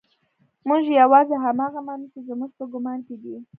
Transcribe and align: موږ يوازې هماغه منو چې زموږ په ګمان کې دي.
موږ 0.67 0.83
يوازې 1.01 1.35
هماغه 1.45 1.81
منو 1.87 2.05
چې 2.13 2.19
زموږ 2.27 2.51
په 2.59 2.63
ګمان 2.73 2.99
کې 3.07 3.15
دي. 3.23 3.35